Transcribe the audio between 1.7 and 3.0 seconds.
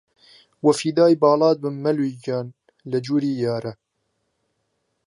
مەلوول گیان لە